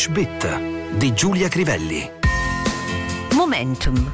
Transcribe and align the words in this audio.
English 0.00 0.08
Bit 0.08 0.96
di 0.96 1.12
Giulia 1.12 1.48
Crivelli. 1.48 2.10
Momentum. 3.34 4.10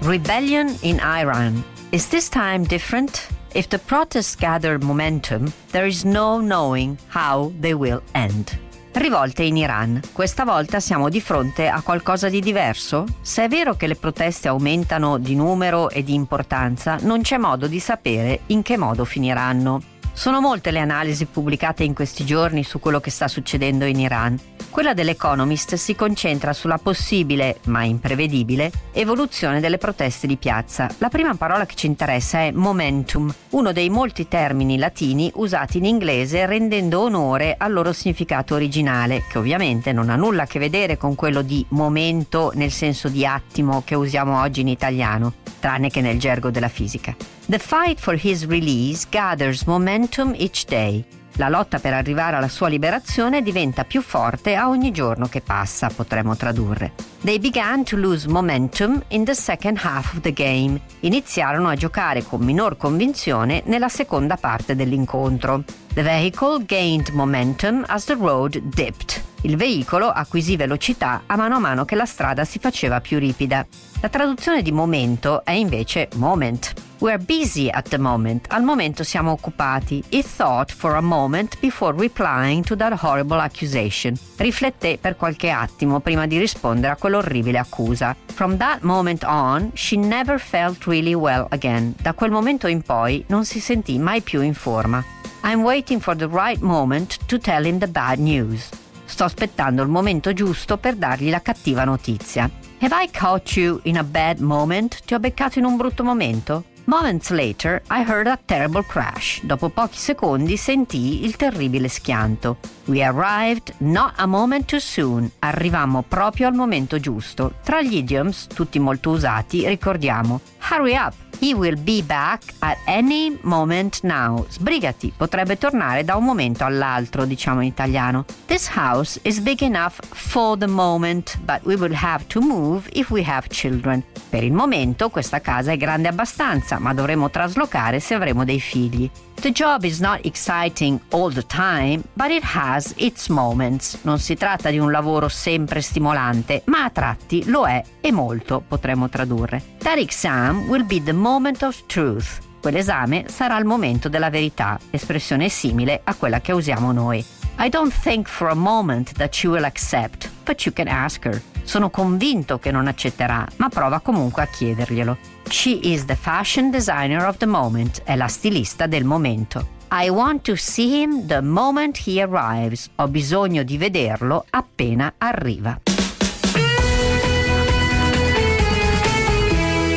Rebellion 0.00 0.74
in 0.80 0.98
Iran. 0.98 1.62
Is 1.90 2.08
this 2.08 2.30
time 2.30 2.64
different? 2.64 3.28
If 3.52 3.68
the 3.68 3.78
protests 3.78 4.34
gather 4.34 4.78
momentum, 4.78 5.52
there 5.72 5.86
is 5.86 6.04
no 6.04 6.38
knowing 6.40 6.96
how 7.08 7.52
they 7.60 7.74
will 7.74 8.00
end. 8.12 8.58
Rivolte 8.92 9.42
in 9.42 9.58
Iran. 9.58 10.00
Questa 10.10 10.44
volta 10.44 10.80
siamo 10.80 11.10
di 11.10 11.20
fronte 11.20 11.68
a 11.68 11.82
qualcosa 11.82 12.30
di 12.30 12.40
diverso? 12.40 13.04
Se 13.20 13.44
è 13.44 13.48
vero 13.48 13.74
che 13.74 13.88
le 13.88 13.96
proteste 13.96 14.48
aumentano 14.48 15.18
di 15.18 15.34
numero 15.34 15.90
e 15.90 16.02
di 16.02 16.14
importanza, 16.14 16.96
non 17.02 17.20
c'è 17.20 17.36
modo 17.36 17.66
di 17.66 17.78
sapere 17.78 18.40
in 18.46 18.62
che 18.62 18.78
modo 18.78 19.04
finiranno. 19.04 19.82
Sono 20.12 20.40
molte 20.40 20.70
le 20.70 20.80
analisi 20.80 21.26
pubblicate 21.26 21.84
in 21.84 21.94
questi 21.94 22.24
giorni 22.24 22.64
su 22.64 22.78
quello 22.78 23.00
che 23.00 23.10
sta 23.10 23.28
succedendo 23.28 23.84
in 23.84 24.00
Iran. 24.00 24.38
Quella 24.70 24.94
dell'Economist 24.94 25.74
si 25.74 25.96
concentra 25.96 26.52
sulla 26.52 26.78
possibile, 26.78 27.58
ma 27.64 27.82
imprevedibile, 27.82 28.70
evoluzione 28.92 29.58
delle 29.58 29.78
proteste 29.78 30.28
di 30.28 30.36
piazza. 30.36 30.88
La 30.98 31.08
prima 31.08 31.34
parola 31.34 31.66
che 31.66 31.74
ci 31.74 31.86
interessa 31.86 32.38
è 32.38 32.52
momentum, 32.52 33.34
uno 33.50 33.72
dei 33.72 33.90
molti 33.90 34.28
termini 34.28 34.78
latini 34.78 35.28
usati 35.34 35.78
in 35.78 35.86
inglese 35.86 36.46
rendendo 36.46 37.00
onore 37.00 37.56
al 37.58 37.72
loro 37.72 37.92
significato 37.92 38.54
originale, 38.54 39.24
che 39.28 39.38
ovviamente 39.38 39.92
non 39.92 40.08
ha 40.08 40.14
nulla 40.14 40.44
a 40.44 40.46
che 40.46 40.60
vedere 40.60 40.96
con 40.96 41.16
quello 41.16 41.42
di 41.42 41.66
momento 41.70 42.52
nel 42.54 42.70
senso 42.70 43.08
di 43.08 43.26
attimo 43.26 43.82
che 43.84 43.96
usiamo 43.96 44.40
oggi 44.40 44.60
in 44.60 44.68
italiano, 44.68 45.34
tranne 45.58 45.90
che 45.90 46.00
nel 46.00 46.20
gergo 46.20 46.50
della 46.50 46.68
fisica. 46.68 47.14
The 47.46 47.58
fight 47.58 47.98
for 47.98 48.14
his 48.14 48.46
release 48.46 49.04
gathers 49.10 49.64
momentum 49.64 50.32
each 50.36 50.64
day. 50.66 51.04
La 51.40 51.48
lotta 51.48 51.78
per 51.78 51.94
arrivare 51.94 52.36
alla 52.36 52.48
sua 52.48 52.68
liberazione 52.68 53.40
diventa 53.40 53.84
più 53.84 54.02
forte 54.02 54.56
a 54.56 54.68
ogni 54.68 54.90
giorno 54.90 55.26
che 55.26 55.40
passa, 55.40 55.88
potremmo 55.88 56.36
tradurre. 56.36 56.92
They 57.22 57.38
began 57.38 57.82
to 57.84 57.96
lose 57.96 58.28
momentum 58.28 59.02
in 59.08 59.24
the 59.24 59.32
second 59.32 59.78
half 59.82 60.12
of 60.12 60.20
the 60.20 60.34
game. 60.34 60.78
Iniziarono 61.00 61.70
a 61.70 61.76
giocare 61.76 62.22
con 62.24 62.42
minor 62.42 62.76
convinzione 62.76 63.62
nella 63.64 63.88
seconda 63.88 64.36
parte 64.36 64.76
dell'incontro. 64.76 65.64
The 65.94 66.02
vehicle 66.02 66.62
gained 66.66 67.08
momentum 67.14 67.84
as 67.86 68.04
the 68.04 68.18
road 68.20 68.58
dipped. 68.58 69.22
Il 69.40 69.56
veicolo 69.56 70.10
acquisì 70.10 70.56
velocità 70.56 71.22
a 71.24 71.36
mano 71.36 71.56
a 71.56 71.58
mano 71.58 71.86
che 71.86 71.94
la 71.94 72.04
strada 72.04 72.44
si 72.44 72.58
faceva 72.58 73.00
più 73.00 73.18
ripida. 73.18 73.66
La 74.02 74.10
traduzione 74.10 74.60
di 74.60 74.72
momento 74.72 75.42
è 75.42 75.52
invece 75.52 76.10
moment. 76.16 76.89
We're 77.00 77.16
busy 77.16 77.70
at 77.70 77.88
the 77.88 77.96
moment. 77.96 78.46
Al 78.50 78.62
momento 78.62 79.04
siamo 79.04 79.30
occupati. 79.30 80.04
He 80.10 80.22
thought 80.22 80.70
for 80.70 80.96
a 80.96 81.00
moment 81.00 81.58
before 81.58 81.94
replying 81.94 82.62
to 82.64 82.76
that 82.76 82.92
horrible 82.92 83.40
accusation. 83.40 84.14
Rifletté 84.36 84.98
per 85.00 85.16
qualche 85.16 85.48
attimo 85.48 86.00
prima 86.00 86.26
di 86.26 86.38
rispondere 86.38 86.92
a 86.92 86.96
quell'orribile 86.96 87.56
accusa. 87.56 88.14
From 88.34 88.58
that 88.58 88.82
moment 88.82 89.24
on, 89.24 89.70
she 89.72 89.96
never 89.96 90.38
felt 90.38 90.84
really 90.84 91.14
well 91.14 91.46
again. 91.52 91.94
Da 92.02 92.12
quel 92.12 92.30
momento 92.30 92.66
in 92.66 92.82
poi 92.82 93.24
non 93.28 93.46
si 93.46 93.60
sentì 93.60 93.98
mai 93.98 94.20
più 94.20 94.42
in 94.42 94.52
forma. 94.52 95.02
I'm 95.42 95.62
waiting 95.62 96.00
for 96.00 96.14
the 96.14 96.28
right 96.28 96.60
moment 96.60 97.16
to 97.28 97.38
tell 97.38 97.64
him 97.64 97.78
the 97.78 97.88
bad 97.88 98.18
news. 98.18 98.68
Sto 99.06 99.24
aspettando 99.24 99.80
il 99.80 99.88
momento 99.88 100.34
giusto 100.34 100.76
per 100.76 100.96
dargli 100.96 101.30
la 101.30 101.40
cattiva 101.40 101.84
notizia. 101.84 102.50
Have 102.80 102.94
I 102.94 103.08
caught 103.10 103.56
you 103.56 103.80
in 103.84 103.96
a 103.96 104.04
bad 104.04 104.40
moment? 104.40 105.00
Ti 105.06 105.14
ho 105.14 105.18
beccato 105.18 105.58
in 105.58 105.64
un 105.64 105.78
brutto 105.78 106.04
momento? 106.04 106.64
Moments 106.90 107.30
later, 107.30 107.80
I 107.88 108.02
heard 108.02 108.26
a 108.26 108.36
terrible 108.46 108.82
crash. 108.82 109.40
Dopo 109.44 109.68
pochi 109.68 109.96
secondi 109.96 110.56
sentii 110.56 111.24
il 111.24 111.36
terribile 111.36 111.86
schianto. 111.86 112.56
We 112.86 113.04
arrived 113.04 113.72
not 113.78 114.14
a 114.16 114.26
moment 114.26 114.64
too 114.64 114.80
soon. 114.80 115.30
Arrivammo 115.38 116.02
proprio 116.02 116.48
al 116.48 116.54
momento 116.54 116.98
giusto. 116.98 117.52
Tra 117.62 117.80
gli 117.80 117.94
idioms, 117.94 118.48
tutti 118.48 118.80
molto 118.80 119.10
usati, 119.10 119.68
ricordiamo 119.68 120.40
Hurry 120.68 120.96
up! 120.96 121.14
He 121.40 121.54
will 121.54 121.76
be 121.80 122.02
back 122.02 122.42
at 122.58 122.76
any 122.84 123.38
moment 123.42 124.00
now. 124.02 124.44
Sbrigati, 124.46 125.10
potrebbe 125.16 125.56
tornare 125.56 126.04
da 126.04 126.16
un 126.16 126.24
momento 126.24 126.64
all'altro, 126.64 127.24
diciamo 127.24 127.62
in 127.62 127.68
italiano. 127.68 128.26
This 128.44 128.68
house 128.76 129.18
is 129.22 129.40
big 129.40 129.62
enough 129.62 129.94
for 130.12 130.58
the 130.58 130.66
moment, 130.66 131.38
but 131.44 131.60
we 131.62 131.76
will 131.76 131.94
have 131.94 132.26
to 132.26 132.40
move 132.40 132.90
if 132.92 133.08
we 133.08 133.22
have 133.24 133.48
children. 133.48 134.04
Per 134.28 134.44
il 134.44 134.52
momento 134.52 135.08
questa 135.08 135.40
casa 135.40 135.72
è 135.72 135.78
grande 135.78 136.08
abbastanza, 136.08 136.78
ma 136.80 136.94
dovremo 136.94 137.30
traslocare 137.30 138.00
se 138.00 138.14
avremo 138.14 138.44
dei 138.44 138.60
figli. 138.60 139.08
The 139.40 139.52
job 139.52 139.84
is 139.84 140.00
not 140.00 140.24
exciting 140.24 141.00
all 141.10 141.32
the 141.32 141.46
time, 141.46 142.02
but 142.14 142.30
it 142.30 142.42
has 142.42 142.92
its 142.96 143.28
moments. 143.28 143.98
Non 144.02 144.18
si 144.18 144.34
tratta 144.34 144.70
di 144.70 144.78
un 144.78 144.90
lavoro 144.90 145.28
sempre 145.28 145.80
stimolante, 145.80 146.62
ma 146.66 146.84
a 146.84 146.90
tratti 146.90 147.44
lo 147.46 147.66
è 147.66 147.82
e 148.00 148.12
molto, 148.12 148.62
potremmo 148.66 149.08
tradurre. 149.08 149.62
That 149.78 149.98
exam 149.98 150.68
will 150.68 150.84
be 150.84 151.02
the 151.02 151.12
moment 151.12 151.62
of 151.62 151.86
truth. 151.86 152.40
Quell'esame 152.60 153.24
sarà 153.28 153.56
il 153.56 153.64
momento 153.64 154.08
della 154.08 154.28
verità, 154.28 154.78
espressione 154.90 155.48
simile 155.48 156.00
a 156.04 156.14
quella 156.14 156.40
che 156.40 156.52
usiamo 156.52 156.92
noi. 156.92 157.24
I 157.58 157.68
don't 157.68 157.92
think 158.02 158.26
for 158.26 158.48
a 158.48 158.54
moment 158.54 159.12
that 159.14 159.34
she 159.34 159.46
will 159.46 159.64
accept, 159.64 160.30
but 160.44 160.64
you 160.64 160.72
can 160.72 160.88
ask 160.88 161.24
her. 161.24 161.40
Sono 161.70 161.88
convinto 161.88 162.58
che 162.58 162.72
non 162.72 162.88
accetterà, 162.88 163.46
ma 163.58 163.68
prova 163.68 164.00
comunque 164.00 164.42
a 164.42 164.46
chiederglielo. 164.46 165.16
She 165.48 165.78
is 165.84 166.04
the 166.04 166.16
fashion 166.16 166.68
designer 166.68 167.24
of 167.24 167.36
the 167.36 167.46
moment, 167.46 168.02
è 168.02 168.16
la 168.16 168.26
stilista 168.26 168.88
del 168.88 169.04
momento. 169.04 169.64
I 169.92 170.08
want 170.08 170.42
to 170.42 170.56
see 170.56 171.00
him 171.00 171.28
the 171.28 171.40
moment 171.40 171.96
he 172.04 172.20
arrives. 172.20 172.90
Ho 172.96 173.06
bisogno 173.06 173.62
di 173.62 173.78
vederlo 173.78 174.46
appena 174.50 175.14
arriva. 175.16 175.80